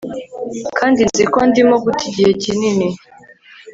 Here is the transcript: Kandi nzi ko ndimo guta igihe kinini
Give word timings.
Kandi 0.77 0.99
nzi 1.07 1.23
ko 1.33 1.39
ndimo 1.49 1.75
guta 1.83 2.03
igihe 2.09 2.31
kinini 2.43 2.87